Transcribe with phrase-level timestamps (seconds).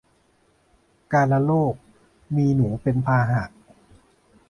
[1.13, 1.73] กาฬโรค
[2.35, 3.43] มีหนูเป็นพาหะ